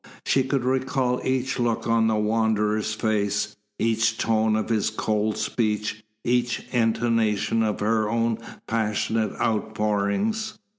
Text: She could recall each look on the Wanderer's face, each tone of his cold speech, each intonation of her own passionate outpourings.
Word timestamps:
She 0.25 0.41
could 0.41 0.63
recall 0.65 1.21
each 1.23 1.59
look 1.59 1.85
on 1.85 2.07
the 2.07 2.15
Wanderer's 2.15 2.95
face, 2.95 3.55
each 3.77 4.17
tone 4.17 4.55
of 4.55 4.69
his 4.69 4.89
cold 4.89 5.37
speech, 5.37 6.03
each 6.23 6.65
intonation 6.71 7.61
of 7.61 7.81
her 7.81 8.09
own 8.09 8.39
passionate 8.65 9.33
outpourings. 9.39 10.57